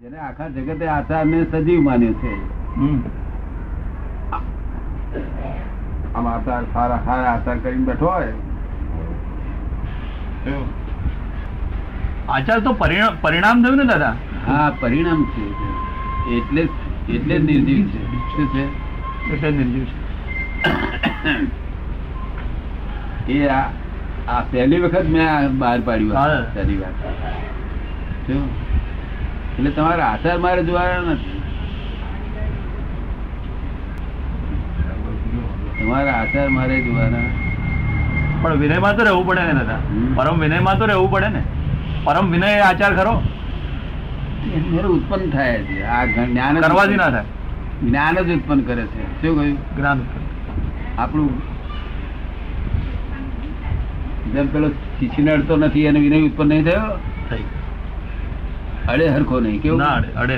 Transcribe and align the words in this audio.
જેને 0.00 0.16
આખા 0.24 0.46
જગતે 0.54 0.88
આચારને 0.94 1.38
સજીવ 1.52 1.78
માન્યો 1.84 2.14
છે. 2.22 2.32
આમ 6.14 6.26
આચાર 6.32 6.58
સારા 6.74 6.98
સારા 7.06 7.30
આચાર 7.30 7.54
કરીને 7.66 7.86
બેઠો 7.86 8.10
હોય. 8.14 8.34
આચાર 12.36 12.58
તો 12.66 12.74
પરિણામ 12.82 13.62
થયું 13.64 13.78
ને 13.82 13.86
દાદા? 13.92 14.12
હા 14.48 14.68
પરિણામ 14.82 15.24
છે. 15.36 15.46
એટલે 16.40 16.62
એટલે 17.16 17.38
નિર્જીવ 17.46 17.88
છે. 17.94 18.02
શું 18.34 18.52
છે? 18.52 18.64
એટલે 19.32 19.50
નિર્જીવ 19.62 19.86
છે. 19.86 19.98
એ 23.38 23.40
આ 23.48 24.40
પહેલી 24.52 24.84
વખત 24.86 25.06
મેં 25.16 25.58
બહાર 25.64 25.80
પાડ્યું. 25.90 26.14
પહેલી 26.54 26.78
વાત. 26.84 26.96
શું? 28.28 28.46
એટલે 29.58 29.70
તમારા 29.70 30.06
આચાર 30.06 30.38
મારે 30.38 30.64
જોવાના 30.64 31.12
નથી. 31.12 31.42
તમારા 35.82 36.12
આચાર 36.12 36.48
મારે 36.48 36.82
જોવાના. 36.82 37.18
પણ 38.42 38.54
વિનયમાં 38.54 38.96
તો 38.96 39.04
રહેવું 39.04 39.26
પડે 39.26 39.40
ને 39.40 39.52
દાદા. 39.52 39.78
પરમ 40.14 40.38
વિનયમાં 40.38 40.78
તો 40.78 40.86
રહેવું 40.86 41.10
પડે 41.10 41.28
ને. 41.28 41.42
પરમ 42.04 42.30
વિનય 42.30 42.60
આચાર 42.60 42.96
ખરો. 42.96 43.22
ઉત્પન્ન 44.88 45.30
થાય 45.30 45.62
છે. 45.62 45.82
આ 45.82 46.04
જ્ઞાન 46.04 46.60
કરવાથી 46.60 46.96
ના 46.96 47.10
થાય. 47.10 47.24
જ્ઞાન 47.84 48.14
જ 48.14 48.30
ઉત્પન્ન 48.30 48.60
કરે 48.60 48.86
છે. 48.86 49.22
શું 49.22 49.38
કહ્યું? 49.38 49.76
જ્ઞાન 49.76 50.00
આપણું 50.98 51.56
જેમ 54.32 54.46
પેલો 54.46 54.68
શિશીને 54.68 55.36
નડતો 55.36 55.56
નથી 55.56 55.86
અને 55.86 56.00
વિનય 56.00 56.20
ઉત્પન્ન 56.20 56.48
નહીં 56.48 56.64
થયો? 56.64 56.98
થઈ. 57.30 57.44
અડે 58.88 59.08
હરખો 59.08 59.40
નહીં 59.40 59.62
કેવું? 59.62 59.78
ના 59.78 59.86
અડે 59.86 60.08
અડે 60.08 60.36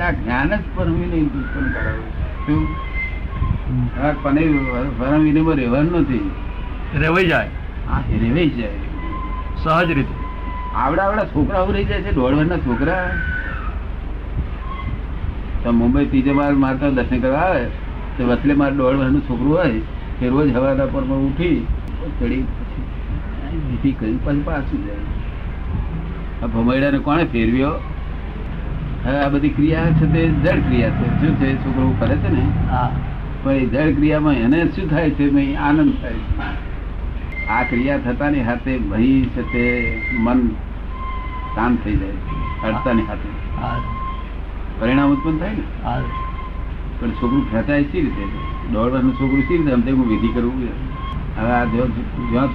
આ 0.00 0.10
જ્ઞાન 0.10 0.56
જ 0.56 0.58
પરમી 0.74 1.06
નહીં 1.06 1.26
ઉત્પન્ન 1.26 1.72
કરાવે. 1.72 2.00
શું? 2.46 2.68
આ 4.04 4.12
પનૈ 4.22 4.46
પરમ 4.98 5.22
વિનયમાં 5.22 5.54
રહેવાનું 5.54 6.00
નથી. 6.00 6.30
રેવાઈ 7.00 7.26
જાય. 7.26 7.48
આ 7.90 7.98
રેવાઈ 7.98 8.48
જાય. 8.48 8.68
સહજ 9.64 9.90
રીતે. 9.90 10.14
આવડા 10.74 11.02
આવડા 11.02 11.24
છોકરાઓ 11.24 11.72
રહી 11.72 11.84
જાય 11.84 12.02
છે 12.02 12.12
દોઢ 12.12 12.34
વર્ષના 12.34 12.56
છોકરા. 12.56 13.10
તો 15.64 15.72
મુંબઈ 15.72 16.06
ત્રીજે 16.06 16.32
માર 16.32 16.52
મારતા 16.52 16.88
દર્શન 16.90 17.20
કરવા 17.20 17.38
આવે 17.38 17.64
તો 18.16 18.26
વચલે 18.26 18.54
માર 18.54 18.72
દોઢ 18.72 18.96
વર્ષનું 18.96 19.20
છોકરું 19.20 19.58
હોય 19.58 19.80
કે 20.20 20.28
રોજ 20.28 20.56
હવાના 20.56 20.86
પર 20.86 21.02
ઉઠી 21.02 21.66
ચડી 22.20 22.42
પછી 22.42 23.92
કરી 23.92 24.18
પછી 24.24 24.40
પાછું 24.40 24.86
જાય. 24.86 25.25
આ 26.42 26.46
ભમૈડાને 26.46 26.98
કોણે 26.98 27.24
ફેરવ્યો? 27.24 27.72
હવે 29.04 29.18
આ 29.24 29.28
બધી 29.28 29.48
ક્રિયા 29.48 29.92
છે 29.98 30.06
તે 30.14 30.22
જળ 30.44 30.60
ક્રિયા 30.68 30.96
છે. 30.98 31.06
શું 31.20 31.32
છે? 31.40 31.48
છોકરો 31.64 31.88
કરે 32.00 32.16
છે 32.16 32.30
ને? 32.36 32.44
પણ 33.42 33.52
એ 33.52 33.66
જળ 33.66 33.90
ક્રિયામાં 33.94 34.34
એને 34.44 34.58
શું 34.76 34.90
થાય 34.90 35.10
છે? 35.10 35.28
ભાઈ 35.30 35.56
આનંદ 35.66 35.92
થાય 36.02 36.18
છે. 36.26 36.34
આ 37.48 37.62
ક્રિયા 37.62 38.04
થતાની 38.06 38.44
હાથે 38.48 38.72
ભય 38.90 39.24
છે 39.34 39.42
તે 39.52 39.64
મન 40.18 40.40
શાંત 41.54 41.84
થઈ 41.84 41.96
જાય 41.96 42.16
છે 42.26 42.66
અડતાની 42.68 43.06
હાથે. 43.10 43.28
પરિણામ 44.78 45.12
ઉત્પન્ન 45.12 45.36
થાય 45.38 45.54
ને? 45.58 45.64
પણ 47.00 47.10
છોકરું 47.20 47.50
ખેંચાય 47.50 47.82
સી 47.90 48.00
રીતે? 48.00 48.24
દોડવાનું 48.72 49.12
છોકરું 49.14 49.42
સી 49.48 49.56
રીતે? 49.56 49.72
અમને 49.72 49.90
હું 49.90 50.06
વિધિ 50.08 50.28
કરવું 50.28 50.58
હવે 51.36 51.50
આ 51.50 51.64
જ્યાં 51.64 52.50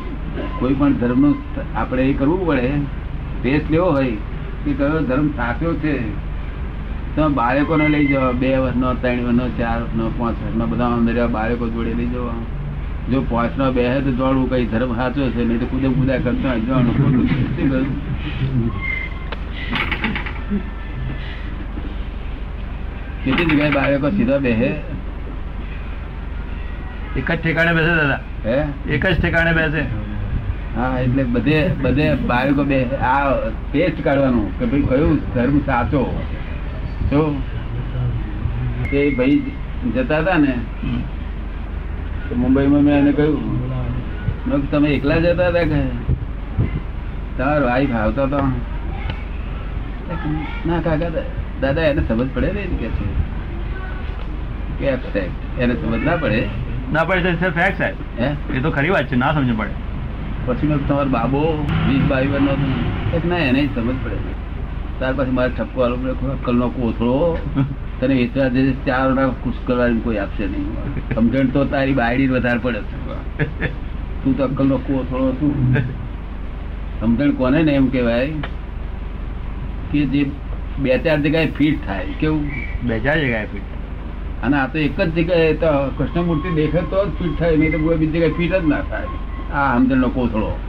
કોઈ 0.60 0.76
પણ 0.80 0.94
ધર્મનું 0.94 1.36
આપણે 1.76 2.04
એ 2.10 2.14
કરવું 2.14 2.48
પડે 2.48 2.70
ટેસ્ટ 3.44 3.72
લેવો 3.72 3.92
હોય? 3.92 4.16
કે 4.66 4.74
કયો 4.74 5.00
ધર્મ 5.00 5.28
સાચો 5.28 5.74
છે? 5.74 5.96
તો 7.16 7.30
બાળકોને 7.30 7.90
લઈ 7.90 8.06
જવા 8.06 8.32
બે 8.32 8.58
વર્ષનો 8.58 8.94
ત્રણ 8.94 9.24
વર્ષનો 9.24 9.48
ચાર 9.50 9.82
વર્ષનો 9.82 10.12
પાંચ 10.20 10.44
વર્ષનો 10.44 10.66
બધા 10.66 10.86
અંદર 10.86 11.28
બાળકો 11.28 11.70
જોડે 11.70 11.94
લઈ 11.94 12.06
જવા 12.06 12.40
જો 13.12 13.22
પાંચનો 13.22 13.72
બે 13.72 13.88
હે 13.90 14.02
તો 14.02 14.12
જોડવું 14.12 14.50
કઈ 14.50 14.66
ધર્મ 14.66 14.96
સાચો 14.96 15.30
છે? 15.30 15.44
નહીં 15.44 15.60
તો 15.60 15.66
કુદે 15.66 15.88
કુદા 15.88 16.18
કરતા 16.18 16.56
જોવાનું 16.56 16.94
ખોટું 16.98 17.26
છે. 17.28 17.36
કેટલી 23.26 23.46
જગ્યાએ 23.46 23.72
બાળકો 23.72 24.10
સીધા 24.10 24.38
બેહે 24.38 24.70
એક 27.18 27.32
જ 27.32 27.36
ઠેકાણે 27.44 27.74
બેસે 27.74 27.92
દાદા. 27.96 28.20
હે? 28.46 28.58
એક 28.90 29.06
જ 29.06 29.22
ઠેકાણે 29.22 29.54
બેસે. 29.54 30.11
હા 30.76 31.00
એટલે 31.00 31.24
બધે 31.24 31.58
બધે 31.82 32.06
બાળકો 32.28 32.64
બે 32.64 32.78
આ 32.84 33.24
ટેસ્ટ 33.72 34.04
કાઢવાનું 34.04 34.60
કે 34.60 34.66
ભાઈ 34.66 34.82
કયું 34.82 35.18
ધર્મ 35.36 35.58
સાચો? 35.60 36.04
તો 37.10 37.22
તે 38.92 39.10
ભાઈ 39.10 39.42
જતા 39.96 40.20
હતા 40.20 40.38
ને 40.38 40.54
તો 42.30 42.36
મુંબઈમાં 42.36 42.82
મેં 42.82 42.96
એને 42.96 43.12
કહ્યું 43.12 44.68
તમે 44.72 44.90
એકલા 44.90 45.20
જતા 45.20 45.50
હતા 45.50 45.66
કે? 45.66 45.82
તમારો 47.38 47.66
વાઈફ 47.66 47.96
આવતા 47.96 48.26
હતા? 48.26 48.48
ના 50.66 50.80
કાકા 50.80 51.12
દાદા 51.62 51.82
એને 51.82 52.02
સમજ 52.08 52.28
પડે 52.34 52.52
ને 52.54 52.64
કે 52.80 52.90
છે. 52.98 53.06
કે 54.80 55.22
એને 55.60 55.74
સમજ 55.76 56.04
ના 56.06 56.16
પડે. 56.16 56.42
ના 56.94 57.04
પડે 57.04 57.32
તો 57.34 57.52
ફેક્ટ 57.52 57.78
સાહેબ. 57.78 57.96
એ 58.56 58.60
તો 58.60 58.72
ખરી 58.72 58.90
વાત 58.90 59.08
છે 59.08 59.16
ના 59.16 59.34
સમજ 59.34 59.58
પડે. 59.58 59.91
પછી 60.46 60.68
મેં 60.70 60.80
તમારો 60.88 61.10
બાબો 61.16 61.42
વીસ 61.88 62.04
બાવી 62.12 62.32
વાર 62.34 62.42
હતો. 62.42 62.56
ને? 62.62 63.18
એક 63.18 63.24
ના 63.32 63.42
એને 63.50 63.62
સમજ 63.76 63.98
પડે. 64.04 64.18
ત્યાર 65.00 65.14
પછી 65.18 65.36
મારે 65.38 65.52
ઠપકો 65.58 65.80
આલો 65.86 65.96
પડે 66.04 66.32
અક્કલનો 66.36 66.68
કોથળો 66.78 67.16
તને 68.00 68.14
વેચવા 68.20 68.48
જે 68.56 68.62
ચાર 68.86 69.08
ના 69.20 69.28
ખુશ 69.44 69.60
કરવાની 69.68 70.04
કોઈ 70.06 70.20
આપશે 70.24 70.46
નહીં. 70.54 70.68
સમજણ 71.16 71.48
તો 71.56 71.66
તારી 71.74 71.98
બાયડી 72.02 72.32
વધારે 72.36 72.60
પડે 72.66 72.82
તું 74.24 74.32
તો 74.38 74.44
અક્કલનો 74.50 74.78
કોથળો 74.88 75.32
તું 75.40 75.54
સમજણ 77.02 77.32
કોને 77.42 77.60
ને 77.70 77.74
એમ 77.82 77.88
કહેવાય 77.88 78.28
કે 79.92 80.06
જે 80.14 80.22
બે 80.84 80.98
ચાર 81.06 81.18
જગ્યાએ 81.20 81.50
ફિટ 81.58 81.78
થાય. 81.88 82.14
કેવું? 82.20 82.46
બે 82.88 82.96
ચાર 83.00 83.18
જગ્યાએ 83.24 83.48
ફિટ 83.54 83.68
અને 84.46 84.56
આ 84.60 84.68
તો 84.74 84.78
એક 84.86 85.02
જ 85.02 85.10
જગ્યાએ 85.18 85.54
કૃષ્ણમૂર્તિ 85.98 86.50
દેખે 86.62 86.82
તો 86.94 87.10
જ 87.10 87.12
ફિટ 87.20 87.36
થાય 87.40 87.56
નહીં 87.64 87.72
તો 87.76 87.80
કોઈ 87.86 88.00
બીજી 88.04 88.16
જગ્યાએ 88.18 88.38
ફિટ 88.40 88.54
જ 88.62 88.64
ના 88.74 88.88
થાય. 88.94 89.10
આ 89.54 89.78
સમજણનો 89.78 90.10
કોથળો. 90.10 90.60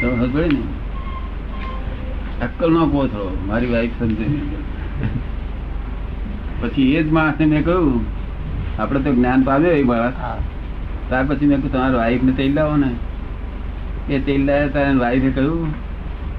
સમજ 0.00 0.36
ને? 0.36 0.62
કોથળો 2.86 3.44
મારી 3.46 3.66
વાઈફ 3.66 3.90
સમજે. 3.98 4.24
પછી 6.60 6.94
એ 6.94 7.02
જ 7.02 7.12
માણસને 7.12 7.46
મેં 7.46 7.64
કહ્યું 7.64 8.04
આપણે 8.78 9.00
તો 9.00 9.14
જ્ઞાન 9.14 9.42
પામ્યો 9.42 9.70
એ 9.70 9.82
માણસ. 9.82 10.12
ત્યાર 11.08 11.24
પછી 11.24 11.46
મેં 11.46 11.56
કહ્યું 11.56 11.72
તમારા 11.72 11.96
વાઈફ 11.96 12.22
ને 12.22 12.32
તેલ 12.32 12.54
લાવો 12.54 12.76
ને. 12.76 12.90
એ 14.14 14.18
તેલ 14.18 14.44
લાવ્યા 14.44 14.68
તારે 14.68 14.94
વાઈફે 14.94 15.30
કહ્યું 15.30 15.74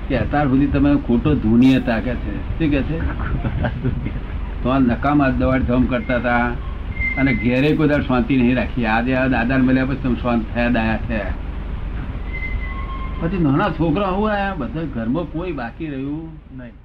કે 0.07 0.17
અત્યાર 0.17 0.47
સુધી 0.47 0.67
તમે 0.67 0.95
ખોટો 1.07 1.35
ધૂની 1.35 1.75
હતા. 1.75 1.99
કે 1.99 2.15
છે. 2.15 2.59
શું 2.59 2.69
કે 2.71 2.81
છે? 2.81 2.99
તમારા 4.63 4.69
આ 4.69 4.79
નકામા 4.79 5.29
દવાડ 5.29 5.61
ધમ 5.61 5.85
કરતા 5.85 6.15
હતા. 6.15 6.51
અને 7.17 7.33
ઘેરે 7.33 7.75
કોઈ 7.75 7.87
દાડો 7.87 8.03
શાંતિ 8.03 8.37
નહીં 8.37 8.55
રાખી 8.55 8.85
આજે 8.85 9.15
આ 9.15 9.27
દાદા 9.27 9.57
મળ્યા 9.57 9.85
પછી 9.85 10.03
તમે 10.03 10.15
શાંત 10.21 10.43
થયા, 10.53 10.69
દાયા 10.69 10.97
થયા. 11.07 11.33
પછી 13.21 13.37
નાના 13.37 13.69
છોકરા 13.69 14.11
હું 14.11 14.31
આયા, 14.31 14.55
બધા 14.55 14.83
ઘરમાં 14.83 15.25
કોઈ 15.25 15.51
બાકી 15.51 15.87
રહ્યું 15.87 16.29
નહીં. 16.57 16.80